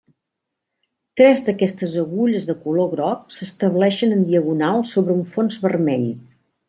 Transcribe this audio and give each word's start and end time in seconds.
Tres 1.19 1.43
d'aquestes 1.49 1.93
agulles 2.03 2.47
de 2.51 2.55
color 2.63 2.89
groc 2.93 3.35
s'estableixen 3.37 4.17
en 4.17 4.25
diagonal 4.31 4.83
sobre 4.95 5.17
un 5.19 5.23
fons 5.35 5.61
vermell. 5.69 6.09